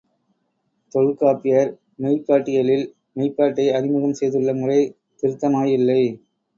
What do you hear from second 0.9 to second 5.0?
தொல்காப்பியர் மெய்ப்பாட்டியலில் மெய்ப்பாட்டை அறிமுகம் செய்துள்ள முறை